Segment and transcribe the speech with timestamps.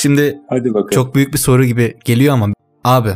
[0.00, 0.90] Şimdi Hadi bakalım.
[0.90, 2.48] çok büyük bir soru gibi geliyor ama
[2.84, 3.10] abi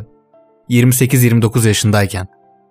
[0.71, 2.27] 28-29 yaşındayken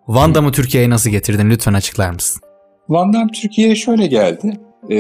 [0.08, 2.42] Van Damme'ı Türkiye'ye nasıl getirdin lütfen açıklar mısın?
[2.90, 4.60] Van Damme Türkiye'ye şöyle geldi.
[4.92, 4.98] Ee,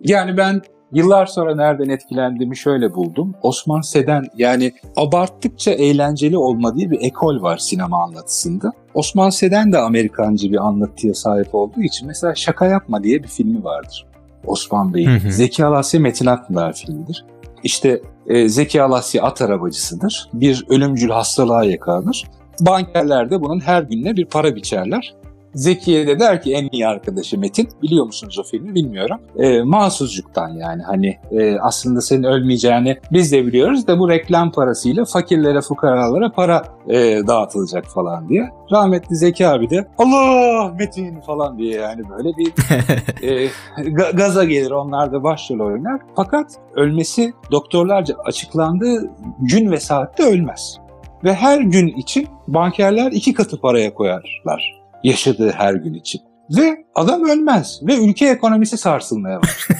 [0.00, 0.62] yani ben
[0.92, 3.34] yıllar sonra nereden etkilendiğimi şöyle buldum.
[3.42, 8.72] Osman Seden yani abarttıkça eğlenceli olma diye bir ekol var sinema anlatısında.
[8.94, 13.64] Osman Seden de Amerikancı bir anlatıya sahip olduğu için mesela Şaka Yapma diye bir filmi
[13.64, 14.06] vardır.
[14.46, 15.18] Osman Bey'in.
[15.30, 17.24] Zeki Alasya Metin Akpınar filmidir.
[17.64, 20.28] İşte e, Zeki Alasya at arabacısıdır.
[20.32, 22.24] Bir ölümcül hastalığa yakalanır.
[22.60, 25.14] Bankerler de bunun her gününe bir para biçerler.
[25.54, 27.68] Zekiye de der ki en iyi arkadaşı Metin.
[27.82, 29.20] Biliyor musunuz o filmi bilmiyorum.
[29.38, 35.04] E, mahsuzcuktan yani hani e, aslında senin ölmeyeceğini biz de biliyoruz da bu reklam parasıyla
[35.04, 38.50] fakirlere fukaralara para e, dağıtılacak falan diye.
[38.72, 42.52] Rahmetli Zeki abi de Allah Metin falan diye yani böyle bir
[43.28, 46.00] e, ga- gaza gelir onlar da başrol oynar.
[46.16, 50.78] Fakat ölmesi doktorlarca açıklandığı gün ve saatte ölmez.
[51.24, 56.20] Ve her gün için bankerler iki katı paraya koyarlar yaşadığı her gün için.
[56.50, 59.78] Ve adam ölmez ve ülke ekonomisi sarsılmaya başlar.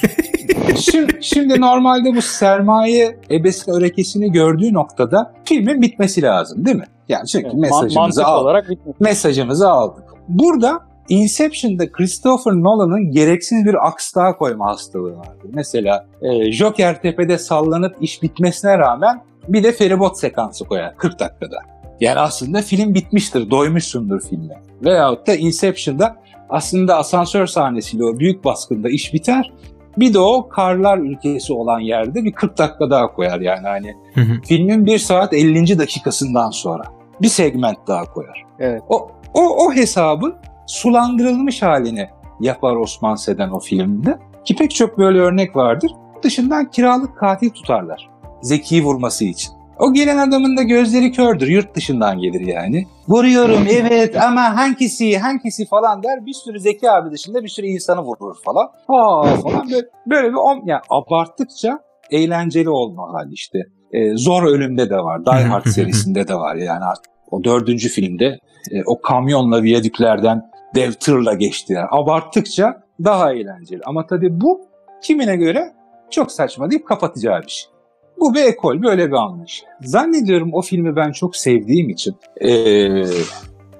[0.77, 6.87] şimdi, şimdi normalde bu sermaye ebesini örekesini gördüğü noktada filmin bitmesi lazım değil mi?
[7.09, 9.01] Yani çünkü Evet, man- mesajımızı mantık al, olarak bitmiş.
[9.01, 10.05] mesajımızı aldık.
[10.29, 15.51] Burada Inception'da Christopher Nolan'ın gereksiz bir aks daha koyma hastalığı vardır.
[15.55, 21.57] Mesela e, Joker tepede sallanıp iş bitmesine rağmen bir de feribot sekansı koyar 40 dakikada.
[22.01, 24.55] Yani aslında film bitmiştir, doymuşsundur filme.
[24.83, 26.17] Veyahut da Inception'da
[26.49, 29.53] aslında asansör sahnesiyle o büyük baskında iş biter.
[29.97, 34.21] Bir de o karlar ülkesi olan yerde bir 40 dakika daha koyar yani hani Hı
[34.21, 34.41] hı.
[34.49, 35.79] filmin 1 saat 50.
[35.79, 36.83] dakikasından sonra
[37.23, 38.43] bir segment daha koyar.
[38.59, 38.83] Evet.
[38.89, 40.37] O, o, o hesabı
[40.67, 42.09] sulandırılmış halini
[42.41, 44.19] yapar Osman Seden o filmde.
[44.45, 45.93] Ki pek çok böyle örnek vardır.
[46.23, 48.11] Dışından kiralık katil tutarlar.
[48.43, 49.53] Zeki'yi vurması için.
[49.79, 51.49] O gelen adamın da gözleri kördür.
[51.49, 52.87] Yurt dışından gelir yani.
[53.09, 56.27] Vuruyorum evet ama hangisi hangisi falan der.
[56.27, 58.69] Bir sürü Zeki abi dışında bir sürü insanı vurur falan.
[58.87, 61.79] Ha falan böyle, böyle bir on, yani abarttıkça
[62.11, 63.59] eğlenceli olma hali işte.
[63.93, 65.27] Ee, Zor Ölüm'de de var.
[65.27, 67.13] Die Hard serisinde de var yani artık.
[67.31, 68.39] O dördüncü filmde
[68.71, 71.85] e, o kamyonla viyadüklerden dev tırla geçtiler.
[71.91, 73.81] Abarttıkça daha eğlenceli.
[73.87, 74.61] Ama tabii bu
[75.03, 75.73] kimine göre
[76.11, 77.74] çok saçma deyip kapatacağı bir şey.
[78.21, 79.65] Bu bir ekol, böyle bir anlayış.
[79.83, 83.07] Zannediyorum o filmi ben çok sevdiğim için eee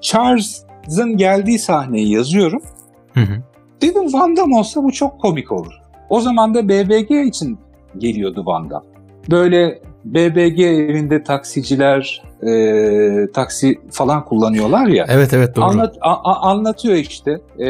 [0.01, 2.61] Charles'ın geldiği sahneyi yazıyorum.
[3.13, 3.43] Hı hı.
[3.81, 5.73] Dedim Van Damme olsa bu çok komik olur.
[6.09, 7.57] O zaman da BBG için
[7.97, 8.87] geliyordu Van Damme.
[9.31, 15.05] Böyle BBG evinde taksiciler eee, taksi falan kullanıyorlar ya.
[15.09, 15.65] Evet evet doğru.
[15.65, 17.31] Anlat, a- a- anlatıyor işte.
[17.59, 17.65] Ee,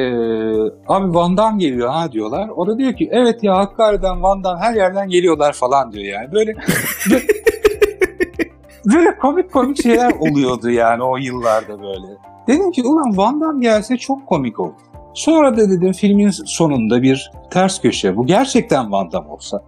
[0.87, 2.49] abi Van Damme geliyor ha diyorlar.
[2.55, 6.31] O da diyor ki evet ya Hakkari'den Van Damme her yerden geliyorlar falan diyor yani.
[6.31, 6.55] Böyle
[8.85, 12.07] böyle, komik komik şeyler oluyordu yani o yıllarda böyle.
[12.47, 14.73] Dedim ki ulan Van Damme gelse çok komik olur.
[15.13, 18.17] Sonra da dedim filmin sonunda bir ters köşe.
[18.17, 19.63] Bu gerçekten Van Damme olsa.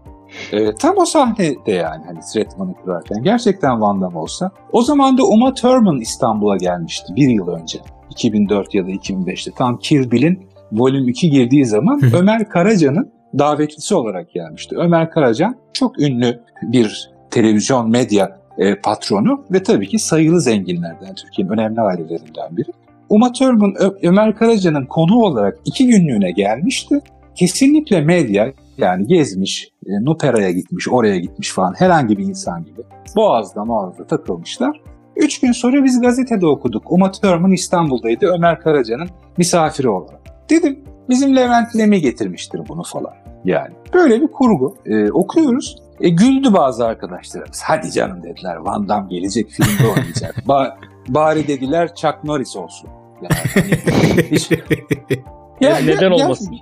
[0.54, 4.52] Ee, tam o sahnede yani hani Stratman'ı kurarken gerçekten Van Damme olsa.
[4.72, 7.80] O zaman da Uma Thurman İstanbul'a gelmişti bir yıl önce.
[8.10, 12.02] 2004 ya da 2005'te tam Kill Bill'in Volüm 2 girdiği zaman.
[12.14, 14.76] Ömer Karaca'nın davetlisi olarak gelmişti.
[14.78, 21.52] Ömer Karacan çok ünlü bir televizyon medya e, patronu ve tabii ki sayılı zenginlerden, Türkiye'nin
[21.54, 22.72] önemli ailelerinden biri.
[23.10, 27.02] Uma Thurman Ö- Ömer Karaca'nın konu olarak iki günlüğüne gelmişti.
[27.36, 32.82] Kesinlikle medya yani gezmiş, e, Nupera'ya gitmiş, oraya gitmiş falan herhangi bir insan gibi.
[33.16, 34.82] Boğaz'da Boğaz'da takılmışlar.
[35.16, 36.92] Üç gün sonra biz gazetede okuduk.
[36.92, 40.22] Uma Thurman İstanbul'daydı Ömer Karaca'nın misafiri olarak.
[40.50, 40.80] Dedim
[41.10, 43.14] bizim Levent Lemi getirmiştir bunu falan.
[43.46, 44.76] Yani böyle bir kurgu.
[44.86, 45.76] E, okuyoruz.
[46.02, 47.62] E, güldü bazı arkadaşlarımız.
[47.64, 50.36] Hadi canım dediler Van Damme gelecek filmde oynayacak.
[50.48, 50.74] Ba-
[51.08, 52.90] bari dediler Chuck Norris olsun.
[53.22, 54.52] Yani hani hiç-
[55.62, 56.56] Ya- Neden ya- olmasın?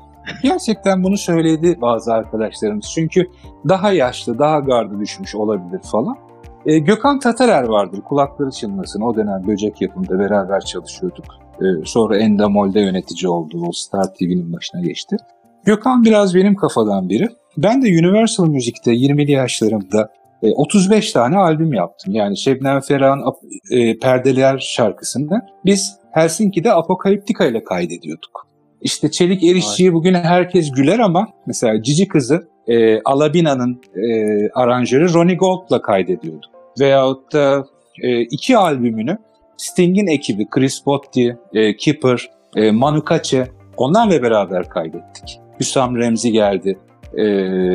[0.44, 2.92] Gerçekten bunu söyledi bazı arkadaşlarımız.
[2.96, 3.30] Çünkü
[3.70, 6.18] daha yaşlı, daha gardı düşmüş olabilir falan.
[6.66, 8.02] E, Gökhan Tatarer vardır.
[8.02, 9.02] Kulakları çınlasın.
[9.02, 11.26] O dönem böcek yapımında beraber çalışıyorduk.
[11.62, 13.64] E, sonra Endemol'de yönetici oldu.
[13.68, 15.18] O Star TV'nin başına geçti.
[15.66, 17.28] Gökhan biraz benim kafadan biri.
[17.58, 20.10] Ben de Universal Müzik'te 20'li yaşlarımda
[20.44, 22.14] e, 35 tane albüm yaptım.
[22.14, 23.24] Yani Şebnem Ferah'ın
[23.72, 28.48] e, Perdeler şarkısını biz Helsinki'de Apokaliptika ile kaydediyorduk.
[28.82, 35.36] İşte Çelik Erişçi'yi bugün herkes güler ama mesela Cici Kız'ı e, Alabina'nın e, aranjörü Ronnie
[35.36, 36.52] Gold'la kaydediyorduk.
[36.80, 37.66] Veyahut da
[38.02, 39.18] e, iki albümünü
[39.58, 45.40] Sting'in ekibi Chris Botti, e, Kipper, e, Manu Katché onlarla beraber kaydettik.
[45.60, 46.80] Hüsam Remzi geldi
[47.18, 47.26] e,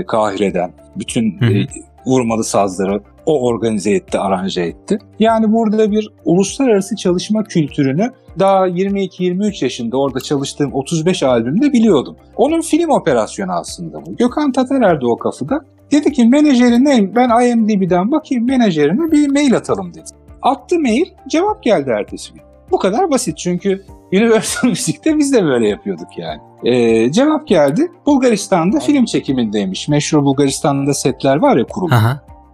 [0.07, 0.73] Kahire'den.
[0.97, 1.67] Bütün e,
[2.07, 4.99] vurmalı sazları o organize etti, aranje etti.
[5.19, 12.17] Yani burada bir uluslararası çalışma kültürünü daha 22-23 yaşında orada çalıştığım 35 albümde biliyordum.
[12.37, 14.17] Onun film operasyonu aslında bu.
[14.17, 15.61] Gökhan Tatarer'de o kafada.
[15.93, 20.11] Dedi ki menajerine ben IMDB'den bakayım menajerine bir mail atalım dedi.
[20.43, 22.43] Attı mail cevap geldi ertesi gün.
[22.71, 26.41] Bu kadar basit çünkü Universal Müzik'te biz de böyle yapıyorduk yani.
[26.65, 27.89] Ee, cevap geldi.
[28.07, 29.89] Bulgaristan'da film çekimindeymiş.
[29.89, 31.95] Meşhur Bulgaristan'da setler var ya kurulu.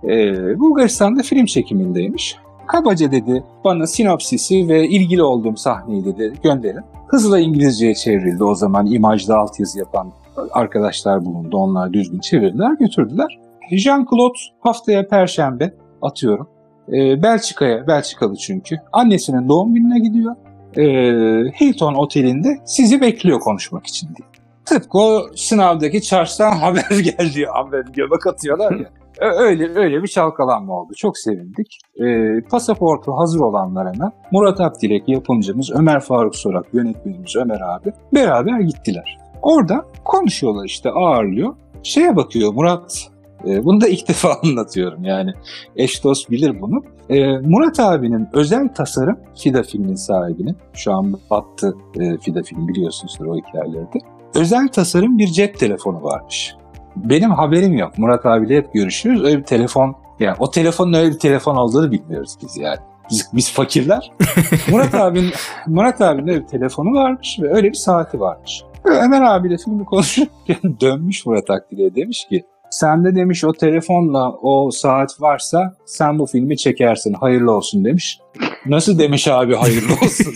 [0.07, 2.37] Ee, Bulgaristan'da film çekimindeymiş.
[2.67, 6.83] Kabaca dedi bana sinopsisi ve ilgili olduğum sahneyi dedi gönderin.
[7.09, 10.13] Hızla İngilizceye çevrildi o zaman imajda altyazı yapan
[10.53, 11.57] arkadaşlar bulundu.
[11.57, 13.39] Onlar düzgün çevirdiler götürdüler.
[13.73, 16.49] Jean-Claude haftaya perşembe atıyorum.
[16.89, 18.77] Ee, Belçika'ya, Belçikalı çünkü.
[18.93, 20.37] Annesinin doğum gününe gidiyor.
[20.77, 24.29] Ee, Hilton Oteli'nde sizi bekliyor konuşmak için diye.
[24.65, 27.47] Tıpkı o sınavdaki çarşıdan haber geldi.
[27.53, 28.87] Haber göbek atıyorlar ya.
[29.21, 30.93] Öyle öyle bir çalkalanma oldu.
[30.97, 31.79] Çok sevindik.
[31.97, 38.61] E, pasaportu hazır olanlar hemen Murat Akdilek yapımcımız, Ömer Faruk Sorak yönetmenimiz Ömer abi beraber
[38.61, 39.19] gittiler.
[39.43, 41.55] Orada konuşuyorlar işte ağırlıyor.
[41.83, 43.11] Şeye bakıyor Murat
[43.47, 45.33] e, bunu da ilk defa anlatıyorum yani.
[45.77, 46.83] Eş dost bilir bunu.
[47.09, 50.57] E, Murat abinin özel tasarım Fida filmin sahibinin.
[50.73, 53.99] Şu an battı e, Fida film biliyorsunuzdur o hikayelerde.
[54.35, 56.55] Özel tasarım bir cep telefonu varmış.
[56.97, 57.99] Benim haberim yok.
[57.99, 59.25] Murat abiyle hep görüşürüz.
[59.25, 62.79] Öyle bir telefon, yani o telefonun öyle bir telefon olduğunu bilmiyoruz biz yani.
[63.11, 64.13] Biz, biz fakirler.
[64.71, 65.33] Murat abinin
[65.67, 68.63] Murat abinin öyle bir telefonu varmış ve öyle bir saati varmış.
[68.85, 72.45] Ömer abiyle filmi konuşurken dönmüş Murat Akdil'e demiş ki
[72.77, 77.15] Sende demiş o telefonla o saat varsa sen bu filmi çekersin.
[77.15, 78.19] Hayırlı olsun demiş.
[78.67, 80.35] Nasıl demiş abi hayırlı olsun?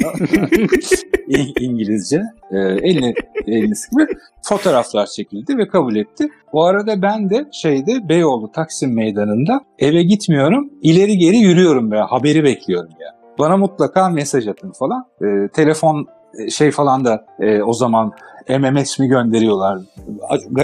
[1.61, 2.23] İngilizce.
[2.51, 3.15] Ee, elini,
[3.47, 4.11] elini sıkıp
[4.43, 6.29] fotoğraflar çekildi ve kabul etti.
[6.53, 10.71] Bu arada ben de şeyde Beyoğlu Taksim Meydanı'nda eve gitmiyorum.
[10.83, 13.07] ileri geri yürüyorum veya haberi bekliyorum ya.
[13.07, 13.37] Yani.
[13.39, 15.05] Bana mutlaka mesaj atın falan.
[15.23, 16.07] Ee, telefon
[16.39, 18.13] e, şey falan da e, o zaman
[18.49, 19.79] MMS mi gönderiyorlar?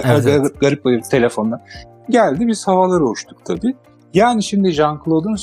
[0.05, 0.59] Evet, evet.
[0.59, 1.65] Garip bir telefonla.
[2.09, 3.75] Geldi biz havalara uçtuk tabii.
[4.13, 5.37] Yani şimdi Jean-Claude'un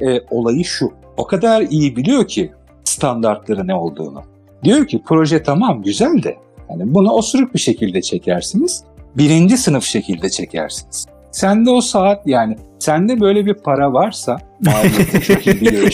[0.00, 0.92] e, olayı şu.
[1.16, 2.52] O kadar iyi biliyor ki
[2.84, 4.22] standartları ne olduğunu.
[4.64, 6.36] Diyor ki proje tamam güzel de
[6.70, 8.84] yani bunu osuruk bir şekilde çekersiniz.
[9.16, 11.06] Birinci sınıf şekilde çekersiniz.
[11.30, 15.90] Sende o saat yani sende böyle bir para varsa maliyeti çok iyi biliyor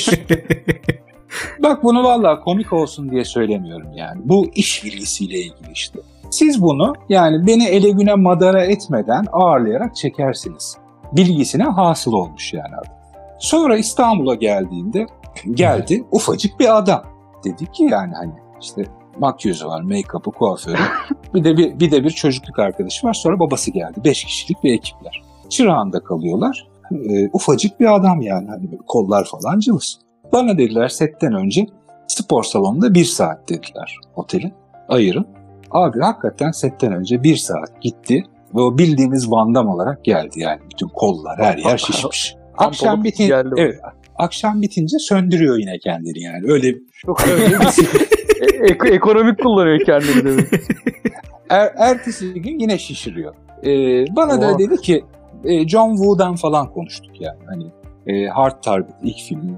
[1.62, 4.20] Bak bunu vallahi komik olsun diye söylemiyorum yani.
[4.24, 5.98] Bu iş bilgisiyle ilgili işte.
[6.30, 10.76] Siz bunu yani beni ele güne madara etmeden ağırlayarak çekersiniz.
[11.12, 12.96] Bilgisine hasıl olmuş yani adam.
[13.38, 15.06] Sonra İstanbul'a geldiğinde
[15.50, 17.02] geldi ufacık bir adam.
[17.44, 18.84] Dedi ki yani hani işte
[19.18, 20.76] makyözü var, make-up'ı, kuaförü.
[21.34, 23.14] bir de bir, bir de bir çocukluk arkadaşı var.
[23.14, 24.00] Sonra babası geldi.
[24.04, 25.22] Beş kişilik bir ekipler.
[25.50, 26.68] Çırağında kalıyorlar.
[26.92, 28.48] E, ufacık bir adam yani.
[28.48, 29.98] Hani kollar falan cılız.
[30.32, 31.66] Bana dediler setten önce
[32.06, 34.54] spor salonunda bir saat dediler otelin.
[34.88, 35.26] Ayırın.
[35.70, 38.24] Abi hakikaten setten önce bir saat gitti
[38.54, 40.60] ve o bildiğimiz vandam olarak geldi yani.
[40.72, 42.34] Bütün kollar her yer şişmiş.
[42.58, 43.80] akşam bitince evet,
[44.16, 46.52] akşam bitince söndürüyor yine kendini yani.
[46.52, 47.84] Öyle çok öyle bir şey.
[48.90, 50.44] e- ekonomik kullanıyor kendini
[51.50, 53.34] er, ertesi gün yine şişiriyor.
[53.64, 54.40] Ee, bana Oha.
[54.40, 55.04] da dedi ki
[55.44, 57.38] e, John Woo'dan falan konuştuk yani.
[57.46, 57.64] Hani
[58.06, 59.52] e, Hard Target ilk filmi.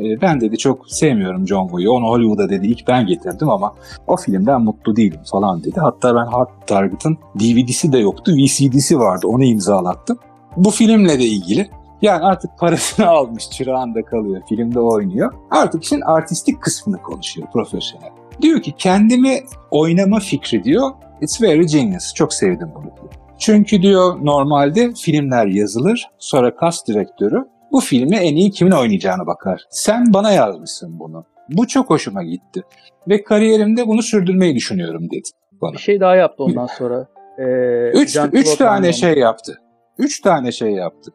[0.00, 1.90] E, ben dedi çok sevmiyorum John Woo'yu.
[1.90, 3.74] Onu Hollywood'a dedi ilk ben getirdim ama
[4.06, 5.80] o filmden mutlu değilim falan dedi.
[5.80, 8.32] Hatta ben Hard Target'ın DVD'si de yoktu.
[8.32, 9.26] VCD'si vardı.
[9.26, 10.18] Onu imzalattım.
[10.56, 11.70] Bu filmle de ilgili
[12.02, 14.42] yani artık parasını almış çırağında kalıyor.
[14.48, 15.32] Filmde oynuyor.
[15.50, 18.10] Artık işin artistik kısmını konuşuyor profesyonel.
[18.42, 20.90] Diyor ki kendimi oynama fikri diyor.
[21.20, 22.14] It's very genius.
[22.14, 23.23] Çok sevdim bunu diyor.
[23.38, 29.64] Çünkü diyor normalde filmler yazılır, sonra kas direktörü bu filmi en iyi kimin oynayacağına bakar.
[29.70, 31.24] Sen bana yazmışsın bunu.
[31.48, 32.62] Bu çok hoşuma gitti.
[33.08, 35.72] Ve kariyerimde bunu sürdürmeyi düşünüyorum dedi bana.
[35.72, 37.06] Bir şey daha yaptı ondan sonra.
[37.38, 39.60] Ee, üç, üç tane şey yaptı.
[39.98, 41.12] Üç tane şey yaptı.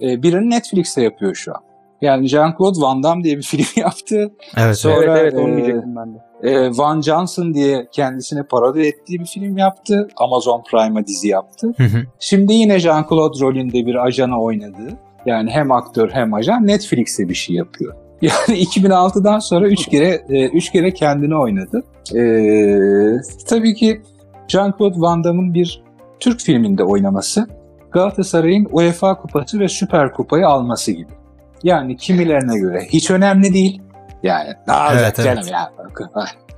[0.00, 1.62] Ee, birini Netflix'te yapıyor şu an.
[2.02, 4.32] Yani Jean-Claude Van Damme diye bir film yaptı.
[4.56, 6.18] Evet, Sonra, evet, evet onu diyecektim ben de.
[6.42, 10.08] E, Van Johnson diye kendisini parodi ettiği bir film yaptı.
[10.16, 11.74] Amazon Prime'a dizi yaptı.
[11.76, 12.02] Hı hı.
[12.20, 14.98] Şimdi yine Jean-Claude rolünde bir ajana oynadı.
[15.26, 17.94] Yani hem aktör hem ajan Netflix'e bir şey yapıyor.
[18.22, 21.82] Yani 2006'dan sonra 3 kere e, üç kere kendini oynadı.
[22.14, 23.16] Ee,
[23.48, 24.02] tabii ki
[24.48, 25.82] Jean-Claude Van Damme'ın bir
[26.20, 27.46] Türk filminde oynaması
[27.92, 31.12] Galatasaray'ın UEFA Kupası ve Süper Kupayı alması gibi.
[31.62, 33.82] Yani kimilerine göre hiç önemli değil.
[34.22, 35.52] Yani daha evet, canım evet.
[35.52, 35.72] ya.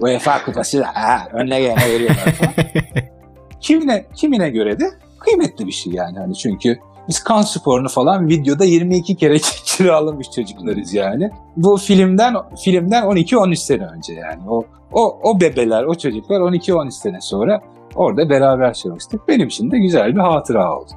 [0.00, 2.52] UEFA kupası da ha, önüne gelene veriyorlar falan.
[3.60, 4.84] kimine, kimine göre de
[5.18, 6.18] kıymetli bir şey yani.
[6.18, 6.78] Hani çünkü
[7.08, 11.30] Biz kan sporunu falan videoda 22 kere kiralamış çocuklarız yani.
[11.56, 14.42] Bu filmden filmden 12-13 sene önce yani.
[14.48, 17.60] O o o bebeler, o çocuklar 12-13 sene sonra
[17.94, 19.28] orada beraber çalıştık.
[19.28, 20.90] Benim için de güzel bir hatıra oldu.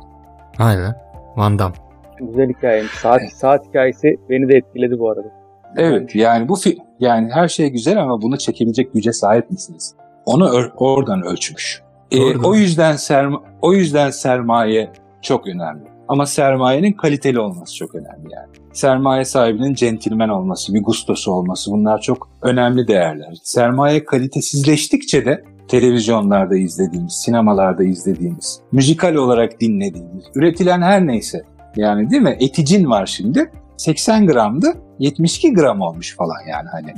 [0.60, 0.96] Be.
[1.36, 1.76] Van Damme.
[2.20, 2.92] Güzel hikayeymiş.
[2.92, 5.28] Saat, saat hikayesi beni de etkiledi bu arada.
[5.76, 6.58] Evet yani bu
[7.00, 9.96] yani her şey güzel ama bunu çekebilecek güce sahip misiniz?
[10.26, 11.82] Onu oradan ölçmüş.
[12.12, 15.84] Ee, o yüzden serma o yüzden sermaye çok önemli.
[16.08, 18.48] Ama sermayenin kaliteli olması çok önemli yani.
[18.74, 23.34] Sermaye sahibinin centilmen olması, bir gustosu olması bunlar çok önemli değerler.
[23.44, 31.44] Sermaye kalitesizleştikçe de televizyonlarda izlediğimiz, sinemalarda izlediğimiz, müzikal olarak dinlediğimiz, üretilen her neyse
[31.76, 32.38] yani değil mi?
[32.40, 33.52] Eticin var şimdi.
[33.78, 34.74] 80 gramdı.
[35.00, 36.94] 72 gram olmuş falan yani hani.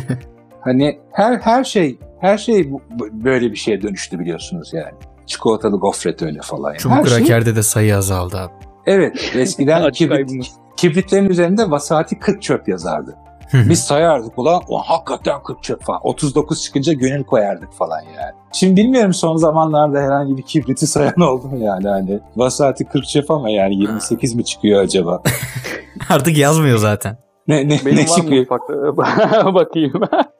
[0.60, 4.94] hani her her şey her şey bu- böyle bir şeye dönüştü biliyorsunuz yani.
[5.26, 6.68] Çikolatalı gofret öyle falan.
[6.70, 6.78] Yani.
[6.78, 8.52] Çubuk Her şey- de sayı azaldı abi.
[8.86, 13.16] Evet eskiden kibrit, kibritlerin üzerinde vasati 40 çöp yazardı.
[13.54, 16.00] Biz sayardık ulan o hakikaten 40 çöp falan.
[16.02, 18.34] 39 çıkınca gönül koyardık falan yani.
[18.52, 22.20] Şimdi bilmiyorum son zamanlarda herhangi bir kibriti sayan oldu mu yani hani.
[22.36, 25.22] Vasati 40 çöp ama yani 28 mi çıkıyor acaba?
[26.10, 27.18] Artık yazmıyor zaten.
[27.48, 28.46] Ne, ne, Benim ne çıkıyor?
[29.54, 29.92] Bakayım.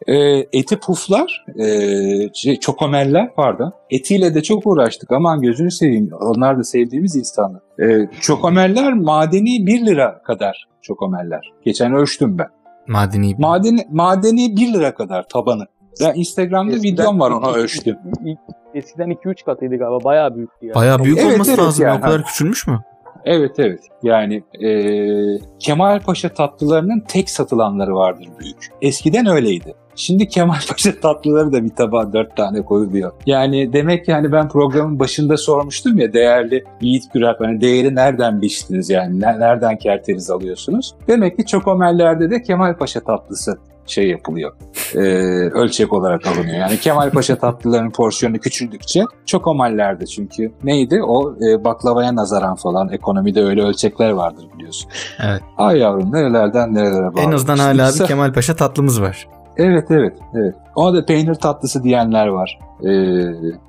[0.06, 1.66] Ee, eti puflar, e,
[2.34, 3.72] şey, çokomeller pardon.
[3.90, 5.12] Etiyle de çok uğraştık.
[5.12, 6.10] Aman gözünü seveyim.
[6.20, 7.60] Onlar da sevdiğimiz insanlar.
[7.82, 11.52] Ee, çokomeller madeni 1 lira kadar çokomeller.
[11.64, 12.63] Geçen ölçtüm ben.
[12.88, 13.34] Madeni.
[13.38, 15.66] Madeni, madeni 1 lira kadar tabanı.
[16.00, 17.96] Ben Instagram'da videom var ona ölçtüm.
[18.74, 20.04] Eskiden 2-3 katıydı galiba.
[20.04, 20.74] Bayağı büyüktü ya.
[20.74, 21.82] Bayağı büyük Evet, olması evet lazım.
[21.84, 21.88] ya.
[21.88, 21.98] yani.
[21.98, 22.84] O kadar küçülmüş mü?
[23.24, 23.80] Evet evet.
[24.02, 24.68] Yani e,
[25.58, 28.68] Kemal Paşa tatlılarının tek satılanları vardır büyük.
[28.82, 29.74] Eskiden öyleydi.
[29.96, 33.12] Şimdi Kemal Paşa tatlıları da bir tabağa dört tane koyuluyor.
[33.26, 38.42] Yani demek ki hani ben programın başında sormuştum ya değerli Yiğit Gürak hani değeri nereden
[38.42, 40.94] biçtiniz yani Ne- nereden kerteriz alıyorsunuz?
[41.08, 44.52] Demek ki çokomellerde de Kemal Paşa tatlısı şey yapılıyor.
[44.94, 44.98] E,
[45.50, 46.56] ölçek olarak alınıyor.
[46.56, 53.42] Yani Kemal Paşa tatlılarının porsiyonu küçüldükçe çokomallerde çünkü neydi o e, baklavaya nazaran falan ekonomide
[53.42, 54.90] öyle ölçekler vardır biliyorsun.
[55.24, 55.42] Evet.
[55.58, 57.20] Ay yavrum nerelerden nerelere bağlı.
[57.20, 59.28] En azından İşte hala bir Kemal Paşa tatlımız var.
[59.56, 60.54] Evet evet evet.
[60.74, 62.58] Ona da peynir tatlısı diyenler var.
[62.84, 63.24] Ee,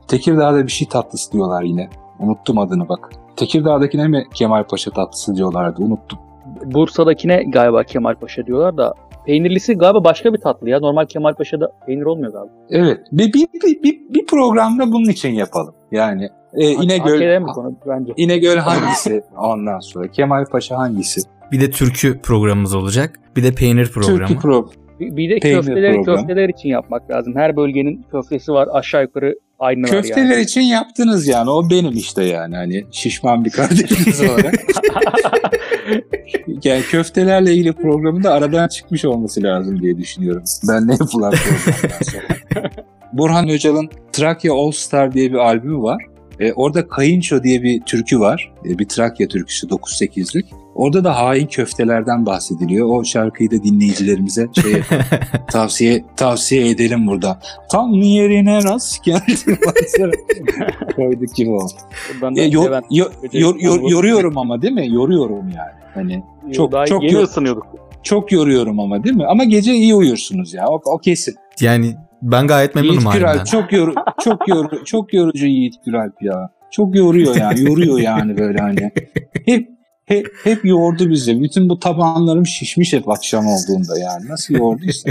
[0.08, 1.90] Tekirdağ'da bir şey tatlısı diyorlar yine.
[2.20, 3.10] Unuttum adını bak.
[3.36, 6.20] Tekirdağ'dakine mi Kemal Paşa tatlısı diyorlardı unuttum.
[6.66, 8.94] Bursa'dakine galiba Kemal Paşa diyorlar da
[9.26, 10.80] peynirlisi galiba başka bir tatlı ya.
[10.80, 12.54] Normal Kemal Paşa'da peynir olmuyor galiba.
[12.70, 15.74] Evet bir, bir, bir, bir, bir programda bunun için yapalım.
[15.92, 18.14] Yani e, İnegöl, konu bence.
[18.18, 20.08] İnegöl hangisi ondan sonra?
[20.08, 21.22] Kemal Paşa hangisi?
[21.52, 23.20] Bir de türkü programımız olacak.
[23.36, 24.18] Bir de peynir programı.
[24.18, 26.16] Türkü pro Bir, bir de Peynir köfteleri program.
[26.16, 27.36] köfteler için yapmak lazım.
[27.36, 28.68] Her bölgenin köftesi var.
[28.72, 30.42] Aşağı yukarı aynı var Köfteler yani.
[30.42, 31.50] için yaptınız yani.
[31.50, 32.56] O benim işte yani.
[32.56, 34.54] Hani şişman bir kardeşiniz olarak.
[36.64, 40.44] yani köftelerle ilgili programın da aradan çıkmış olması lazım diye düşünüyorum.
[40.70, 41.34] Ben ne yapılan.
[43.14, 46.04] Burhan Öcal'ın Trakya All Star diye bir albümü var.
[46.40, 48.54] E, orada Kayınço diye bir türkü var.
[48.66, 50.46] E, bir Trakya türküsü 9-8'lik.
[50.76, 52.88] Orada da hain köftelerden bahsediliyor.
[52.90, 54.74] O şarkıyı da dinleyicilerimize şey
[55.52, 57.40] tavsiye tavsiye edelim burada.
[57.72, 59.36] Tam yerine rast geldi.
[60.96, 61.68] Koyduk gibi o.
[62.14, 64.88] Buradan da E, yor- yor- yor- yor- yoruyorum ama değil mi?
[64.94, 65.72] Yoruyorum yani.
[65.94, 67.66] Hani çok- Daha çok yeni yor- ısınıyorduk.
[68.04, 69.26] çok yoruyorum ama değil mi?
[69.26, 70.66] Ama gece iyi uyursunuz ya.
[70.68, 71.36] O, o kesin.
[71.60, 73.46] Yani ben gayet memnunum Yiğit Güral halimden.
[73.46, 76.50] çok yoru çok yoru çok yorucu Yiğit Güral ya.
[76.72, 77.62] Çok yoruyor yani.
[77.64, 78.92] Yoruyor yani böyle hani.
[79.46, 79.70] Hep
[80.06, 81.42] hep, hep yordu bizi.
[81.42, 84.28] Bütün bu tabanlarım şişmiş hep akşam olduğunda yani.
[84.30, 85.10] Nasıl yorduysa.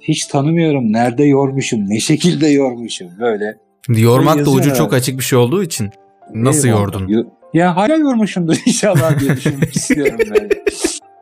[0.00, 0.92] Hiç tanımıyorum.
[0.92, 1.90] Nerede yormuşum?
[1.90, 3.08] Ne şekilde yormuşum?
[3.20, 3.56] Böyle.
[3.88, 5.90] Yormak da ucu çok açık bir şey olduğu için.
[6.34, 6.80] Nasıl Eyvallah.
[6.82, 7.08] yordun?
[7.08, 10.48] Yo- Ya hala yormuşumdur inşallah diye düşünmek istiyorum böyle.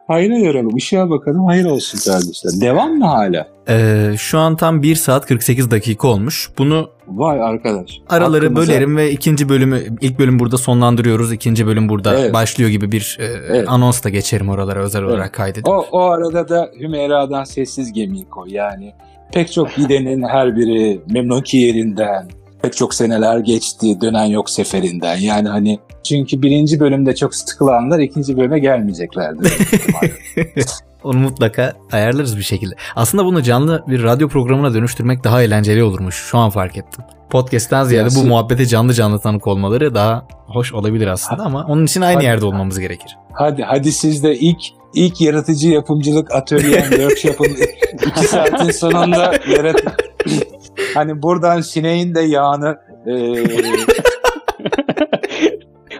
[0.07, 0.77] Hayra yoralım.
[0.77, 1.45] Işığa bakalım.
[1.47, 2.53] Hayır olsun kardeşler.
[2.61, 3.49] Devam mı hala?
[3.69, 6.51] Ee, şu an tam 1 saat 48 dakika olmuş.
[6.59, 8.01] Bunu Vay arkadaş.
[8.09, 11.33] araları Hakkımıza- bölerim ve ikinci bölümü ilk bölüm burada sonlandırıyoruz.
[11.33, 12.35] ikinci bölüm burada Evet.
[12.35, 13.65] başlıyor gibi bir e, Evet.
[13.69, 15.69] anons da geçerim oralara özel olarak kaydedip.
[15.69, 18.49] O, o arada da Hümeyra'dan sessiz gemiyi koy.
[18.55, 18.93] Yani
[19.33, 22.29] pek çok gidenin her biri memnun ki yerinden.
[22.65, 24.01] Pek çok seneler geçti.
[24.01, 25.17] Dönen yok seferinden.
[25.17, 29.49] Yani hani çünkü birinci bölümde çok sıkılanlar ikinci bölüme gelmeyeceklerdi.
[31.05, 32.75] Onu mutlaka ayarlarız bir şekilde.
[32.97, 36.15] Aslında bunu canlı bir radyo programına dönüştürmek daha eğlenceli olurmuş.
[36.15, 37.05] Şu an fark ettim.
[37.31, 38.27] Podcast'ten ziyade bu Nasıl?
[38.27, 42.25] muhabbete canlı canlı tanık olmaları daha hoş olabilir aslında ama onun için aynı Hadi.
[42.25, 43.17] yerde olmamız gerekir.
[43.33, 44.59] hadi hadi siz de ilk
[44.95, 47.57] ilk yaratıcı yapımcılık atölyen workshop'ın
[48.07, 49.83] iki saatin sonunda yarat
[50.95, 53.13] hani buradan sineğin de yağını e,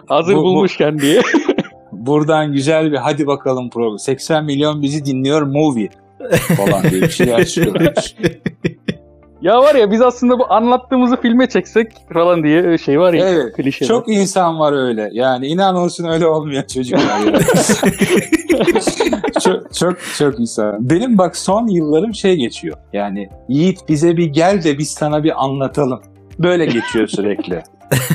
[0.07, 1.21] Hazır Bu- bu- bulmuşken diye.
[1.91, 3.99] Buradan güzel bir hadi bakalım program.
[3.99, 5.89] 80 milyon bizi dinliyor movie
[6.57, 8.15] falan diye bir şeyler çıkıyorlar.
[9.45, 13.55] ya var ya biz aslında bu anlattığımızı filme çeksek falan diye şey var ya Evet,
[13.55, 13.85] klişe.
[13.85, 15.09] Çok insan var öyle.
[15.11, 17.19] Yani inan olsun öyle olmuyor çocuklar.
[17.19, 17.37] yani.
[19.43, 20.89] çok çok çok insan.
[20.89, 22.77] Benim bak son yıllarım şey geçiyor.
[22.93, 26.01] Yani Yiğit bize bir gel de biz sana bir anlatalım.
[26.39, 27.63] Böyle geçiyor sürekli.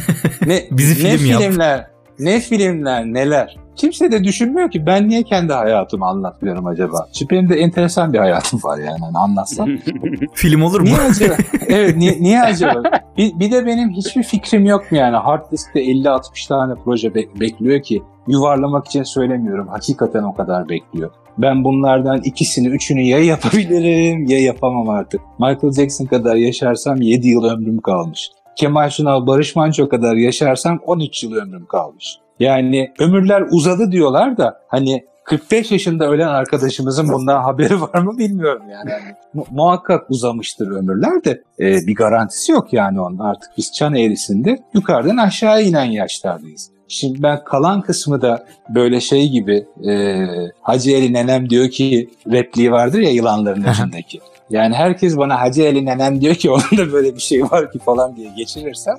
[0.47, 1.43] ne Bizi ne film yap.
[1.43, 1.87] filmler,
[2.19, 3.57] ne filmler, neler.
[3.81, 7.09] Kimse de düşünmüyor ki ben niye kendi hayatımı anlatmıyorum acaba?
[7.19, 9.69] Çünkü benim de enteresan bir hayatım var yani hani anlatsam.
[10.35, 10.87] Film olur mu?
[10.87, 11.35] Niye acaba?
[11.69, 12.83] evet niye, niye acaba?
[13.17, 15.17] Bir, bir de benim hiçbir fikrim yok mu yani?
[15.17, 19.69] Hard diskte 50-60 tane proje bek- bekliyor ki yuvarlamak için söylemiyorum.
[19.69, 21.11] Hakikaten o kadar bekliyor.
[21.39, 25.21] Ben bunlardan ikisini, üçünü ya yapabilirim ya yapamam artık.
[25.39, 28.31] Michael Jackson kadar yaşarsam 7 yıl ömrüm kalmış.
[28.57, 32.19] Kemal Sunal, Barış Manço kadar yaşarsam 13 yıl ömrüm kalmış.
[32.41, 38.63] Yani ömürler uzadı diyorlar da hani 45 yaşında ölen arkadaşımızın bundan haberi var mı bilmiyorum
[38.71, 38.91] yani.
[38.91, 43.19] Hani mu- muhakkak uzamıştır ömürler de e, bir garantisi yok yani onun.
[43.19, 46.71] Artık biz çan eğrisinde yukarıdan aşağı inen yaşlardayız.
[46.89, 50.27] Şimdi ben kalan kısmı da böyle şey gibi e,
[50.63, 54.21] Hacı Ali Nenem diyor ki repliği vardır ya yılanların içindeki.
[54.51, 57.79] Yani herkes bana Hacı Ali Nenem diyor ki onun da böyle bir şey var ki
[57.79, 58.97] falan diye geçirirsem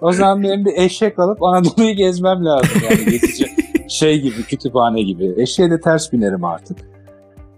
[0.00, 3.46] o zaman benim bir eşek alıp Anadolu'yu gezmem lazım yani geçici
[3.88, 5.34] şey gibi kütüphane gibi.
[5.36, 6.78] Eşeğe de ters binerim artık.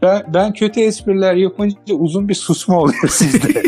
[0.02, 3.48] Ben, ben kötü espriler yapınca uzun bir susma oluyor sizde.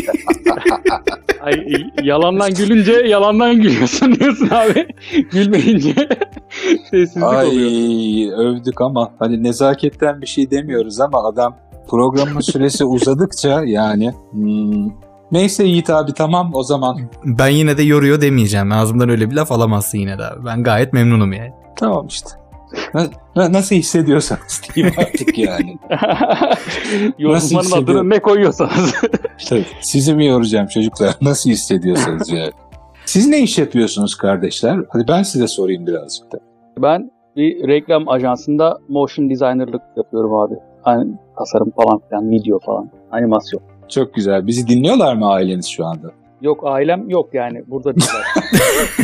[1.41, 1.65] Ay,
[2.03, 4.87] yalandan gülünce yalandan gülüyorsun diyorsun abi.
[5.31, 5.93] Gülmeyince
[6.91, 8.37] sessizlik Ay oluyor.
[8.37, 11.55] övdük ama hani nezaketten bir şey demiyoruz ama adam
[11.89, 14.91] programın süresi uzadıkça yani hmm,
[15.31, 18.71] neyse Yiğit abi tamam o zaman Ben yine de yoruyor demeyeceğim.
[18.71, 20.45] Ağzımdan öyle bir laf alamazsın yine de abi.
[20.45, 21.51] Ben gayet memnunum yani.
[21.75, 22.29] tamam işte.
[22.93, 25.77] Na- na- nasıl hissediyorsanız diyeyim artık yani.
[27.19, 28.93] Yorumların adını ne koyuyorsanız.
[29.49, 29.65] Tabii.
[29.81, 31.15] Sizi mi yoracağım çocuklar?
[31.21, 32.51] Nasıl hissediyorsanız yani.
[33.05, 34.79] Siz ne iş yapıyorsunuz kardeşler?
[34.89, 36.37] Hadi ben size sorayım birazcık da.
[36.81, 40.53] ben bir reklam ajansında motion designerlık yapıyorum abi.
[40.81, 43.61] Hani tasarım falan filan, video falan, animasyon.
[43.89, 44.47] Çok güzel.
[44.47, 46.11] Bizi dinliyorlar mı aileniz şu anda?
[46.41, 48.23] Yok ailem yok yani burada değiller.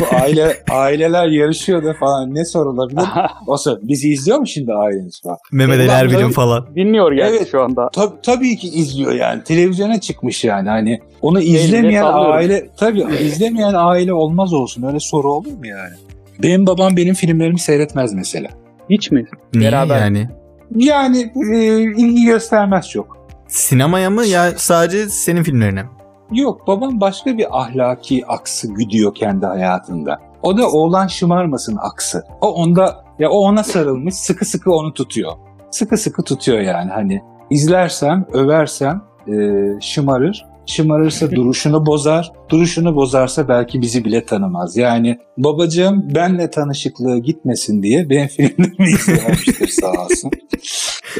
[0.00, 3.04] Bu aile aileler yarışıyor da falan ne sorulabilir?
[3.46, 3.78] O sor.
[3.82, 5.36] Bizi izliyor mu şimdi aileniz falan?
[5.52, 6.66] Mehmet Ali Erbil'in falan.
[6.76, 7.48] Dinliyor yani Evet.
[7.50, 7.82] şu anda.
[7.82, 9.42] Tab- tabii ki izliyor yani.
[9.44, 10.68] Televizyona çıkmış yani.
[10.68, 14.82] Hani onu izlemeyen aile tabii izlemeyen aile olmaz olsun.
[14.82, 15.94] Öyle soru olur mu yani?
[16.42, 18.48] Benim babam benim filmlerimi seyretmez mesela.
[18.90, 19.24] Hiç mi?
[19.54, 20.00] Niye Beraber.
[20.00, 20.28] yani?
[20.74, 23.16] Yani e, ilgi göstermez çok.
[23.48, 25.88] Sinemaya mı ya sadece senin filmlerine mi?
[26.32, 30.20] Yok babam başka bir ahlaki aksı güdüyor kendi hayatında.
[30.42, 32.24] O da oğlan şımarmasın aksı.
[32.40, 35.32] O onda ya o ona sarılmış sıkı sıkı onu tutuyor.
[35.70, 39.32] Sıkı sıkı tutuyor yani hani izlersem översem e,
[39.80, 40.46] şımarır.
[40.66, 42.32] Şımarırsa duruşunu bozar.
[42.48, 44.76] Duruşunu bozarsa belki bizi bile tanımaz.
[44.76, 50.30] Yani babacığım benle tanışıklığı gitmesin diye benim filmlerimi izlememiştir sağ olsun.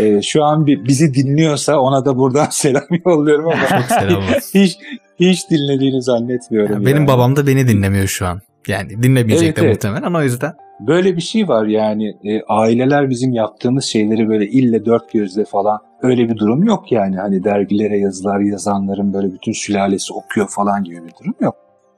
[0.00, 4.22] E, şu an bir, bizi dinliyorsa ona da buradan selam yolluyorum ama Çok selam
[4.54, 4.78] hiç
[5.20, 6.86] hiç dinlediğini zannetmiyorum.
[6.86, 7.08] Benim yani.
[7.08, 8.40] babam da beni dinlemiyor şu an.
[8.68, 9.74] Yani dinlemeyecek Evet, de evet.
[9.74, 10.52] muhtemelen o yüzden.
[10.80, 15.78] Böyle bir şey var yani e, aileler bizim yaptığımız şeyleri böyle ille dört gözle falan
[16.02, 17.16] öyle bir durum yok yani.
[17.16, 21.56] Hani dergilere yazılar yazanların böyle bütün sülalesi okuyor falan gibi bir durum yok.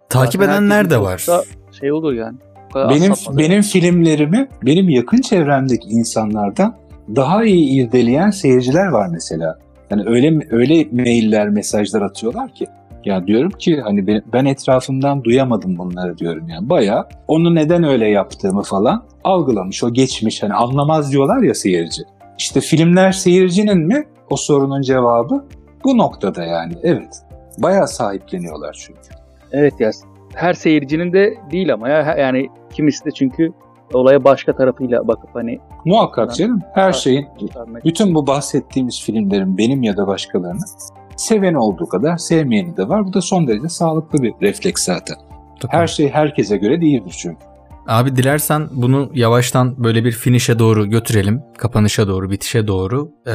[0.09, 1.27] Takip Zaten edenler de var.
[1.81, 2.37] Şey olur yani.
[2.75, 6.77] Benim benim filmlerimi benim yakın çevremdeki insanlardan
[7.17, 9.59] daha iyi irdeleyen seyirciler var mesela.
[9.91, 12.67] Yani öyle öyle mailler, mesajlar atıyorlar ki
[13.07, 16.71] ya diyorum ki hani ben, etrafımdan duyamadım bunları diyorum yani.
[16.71, 22.03] Bayağı onu neden öyle yaptığımı falan algılamış, o geçmiş hani anlamaz diyorlar ya seyirci.
[22.39, 24.07] İşte filmler seyircinin mi?
[24.31, 25.45] O sorunun cevabı
[25.85, 26.73] bu noktada yani.
[26.83, 27.23] Evet.
[27.59, 29.01] Bayağı sahipleniyorlar çünkü.
[29.53, 29.91] Evet ya.
[30.35, 33.53] Her seyircinin de değil ama ya yani kimisi de çünkü
[33.93, 36.61] olaya başka tarafıyla bakıp hani Muhakkak canım.
[36.75, 37.27] Her şeyin.
[37.85, 40.65] Bütün bu bahsettiğimiz filmlerin benim ya da başkalarının
[41.17, 43.07] seveni olduğu kadar sevmeyeni de var.
[43.07, 45.17] Bu da son derece sağlıklı bir refleks zaten.
[45.69, 47.39] Her şey herkese göre değildir çünkü.
[47.87, 51.43] Abi dilersen bunu yavaştan böyle bir finish'e doğru götürelim.
[51.59, 53.11] Kapanışa doğru, bitişe doğru.
[53.27, 53.33] Ee,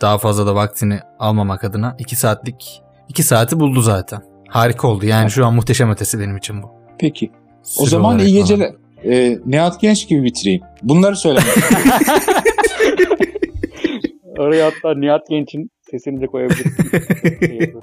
[0.00, 4.22] daha fazla da vaktini almamak adına 2 saatlik 2 saati buldu zaten.
[4.48, 5.06] Harika oldu.
[5.06, 6.70] Yani şu an muhteşem ötesi benim için bu.
[6.98, 7.30] Peki.
[7.62, 8.72] O Süre zaman olarak iyi geceler.
[9.04, 10.62] Ee, Nihat Genç gibi bitireyim.
[10.82, 11.46] Bunları söylemek.
[14.38, 16.74] Oraya hatta Nihat Genç'in sesini de koyabilirsin.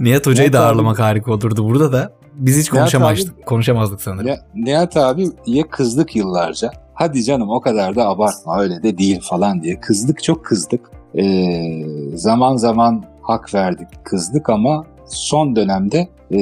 [0.00, 2.12] Nihat Hoca'yı da abi- ağırlamak harika olurdu burada da.
[2.34, 4.26] Biz hiç konuşamazdık, konuşamazdık sanırım.
[4.26, 6.70] Ne, Nihat abiye kızdık yıllarca.
[6.94, 9.80] Hadi canım o kadar da abartma öyle de değil falan diye.
[9.80, 10.90] Kızdık çok kızdık.
[11.14, 11.82] Ee,
[12.14, 16.40] zaman zaman hak verdik kızdık ama son dönemde e,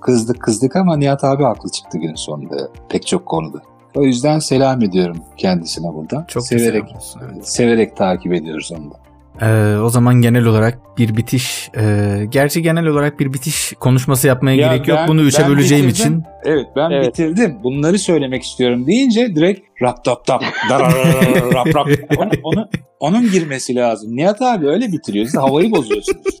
[0.00, 3.62] kızdık kızdık ama Nihat abi haklı çıktı gün sonunda pek çok konuda.
[3.94, 6.24] O yüzden selam ediyorum kendisine buradan.
[6.28, 7.48] Çok severek olsun, evet.
[7.48, 8.99] severek takip ediyoruz onu da.
[9.42, 14.56] Ee, o zaman genel olarak bir bitiş, e, gerçi genel olarak bir bitiş konuşması yapmaya
[14.56, 14.98] Ya gerek yok.
[14.98, 16.12] ben- Bunu üçe böleceğim bitirdim.
[16.12, 16.24] için.
[16.44, 17.06] Evet ben Evet.
[17.08, 17.58] bitirdim.
[17.62, 21.88] Bunları söylemek istiyorum deyince direkt rap tap tap rap rap
[22.18, 22.68] onu, onu-
[23.00, 24.16] onun girmesi lazım.
[24.16, 25.24] Nihat abi öyle bitiriyor.
[25.26, 26.40] Siz havayı bozuyorsunuz.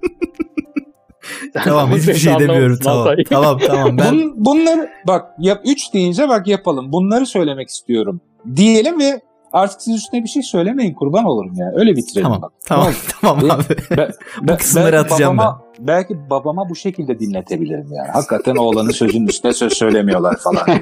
[1.64, 2.78] Tamam hiçbir şey demiyorum.
[2.84, 6.92] Tamam tamam tamam ben Bun, bunları bak yap 3 deyince bak yapalım.
[6.92, 8.20] Bunları söylemek istiyorum.
[8.56, 9.20] Diyelim ve
[9.52, 11.72] artık siz üstüne bir şey söylemeyin kurban olurum ya.
[11.74, 12.52] Öyle bitirelim tamam bak.
[12.66, 13.38] tamam Tamam.
[13.40, 13.96] tamam abi.
[13.96, 14.10] Ben-
[14.42, 18.08] Bu kısımları belki atacağım babama, Belki babama bu şekilde dinletebilirim yani.
[18.08, 20.62] Hakikaten oğlanın sözünün üstüne söz söylemiyorlar falan.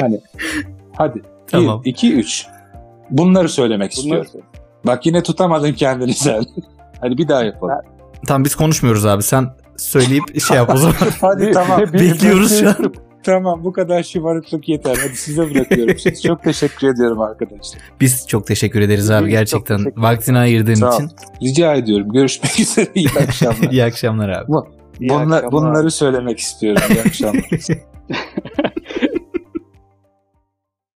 [0.00, 0.20] hani
[0.96, 1.22] hadi.
[1.50, 1.82] Tamam.
[1.84, 2.46] 1, 2, 3.
[3.10, 4.50] Bunları söylemek Bunlar istiyorum.
[4.86, 6.44] Bak yine tutamadın kendini sen.
[7.00, 7.74] Hadi bir daha yapalım.
[8.26, 9.22] Tamam biz konuşmuyoruz abi.
[9.22, 10.94] Sen söyleyip şey yap o zaman.
[11.20, 11.80] Hadi tamam.
[11.92, 12.76] Bekliyoruz şu an.
[13.22, 14.96] Tamam bu kadar şımarıklık yeter.
[15.02, 15.98] Hadi size bırakıyorum.
[15.98, 17.80] Siz çok teşekkür ediyorum arkadaşlar.
[18.00, 19.92] Biz çok teşekkür ederiz abi gerçekten.
[19.96, 21.02] Vaktini ayırdığın Sağ ol.
[21.02, 21.10] için.
[21.42, 22.12] Rica ediyorum.
[22.12, 22.86] Görüşmek üzere.
[22.94, 23.56] İyi akşamlar.
[23.70, 24.52] İyi akşamlar abi.
[25.00, 25.52] İyi Bunlar, akşamlar.
[25.52, 26.82] bunları söylemek istiyorum.
[26.90, 27.44] İyi akşamlar.